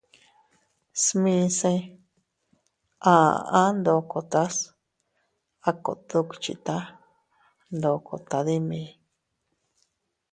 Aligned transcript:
Smise 1.03 1.73
a 3.13 3.15
aʼa 3.33 3.63
ndokotas 3.79 4.55
a 5.69 5.71
kot 5.83 5.99
duckhita 6.09 6.75
ndoko 7.77 8.13
tadimi. 8.29 8.81